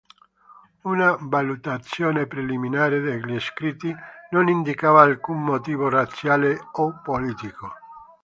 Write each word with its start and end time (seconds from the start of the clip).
Una 0.81 1.15
valutazione 1.19 2.25
preliminare 2.25 3.01
degli 3.01 3.39
scritti 3.39 3.95
non 4.31 4.47
indicava 4.49 5.03
alcun 5.03 5.43
motivo 5.43 5.89
razziale 5.89 6.57
o 6.71 6.99
politico. 7.03 7.71